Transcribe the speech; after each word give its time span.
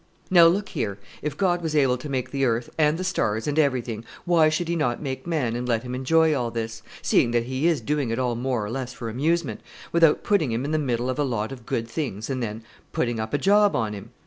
"Now 0.31 0.47
look 0.47 0.69
here; 0.69 0.97
if 1.21 1.37
God 1.37 1.61
was 1.61 1.75
able 1.75 1.95
to 1.99 2.09
make 2.09 2.31
the 2.31 2.43
earth, 2.43 2.71
and 2.75 2.97
the 2.97 3.03
stars, 3.03 3.45
and 3.45 3.59
everything, 3.59 4.03
why 4.25 4.49
should 4.49 4.67
He 4.67 4.75
not 4.75 4.99
make 4.99 5.27
man 5.27 5.55
and 5.55 5.67
let 5.69 5.83
him 5.83 5.93
enjoy 5.93 6.33
all 6.33 6.49
this 6.49 6.81
seeing 7.03 7.29
that 7.33 7.43
He 7.43 7.67
is 7.67 7.81
doing 7.81 8.09
it 8.09 8.17
all 8.17 8.33
more 8.33 8.65
or 8.65 8.71
less 8.71 8.93
for 8.93 9.09
amusement 9.09 9.61
without 9.91 10.23
putting 10.23 10.51
him 10.51 10.65
in 10.65 10.71
the 10.71 10.79
middle 10.79 11.07
of 11.07 11.19
a 11.19 11.23
lot 11.23 11.51
of 11.51 11.67
good 11.67 11.87
things 11.87 12.31
and 12.31 12.41
then 12.41 12.63
putting 12.93 13.19
up 13.19 13.31
a 13.31 13.37
job 13.37 13.75
on 13.75 13.93
him? 13.93 14.09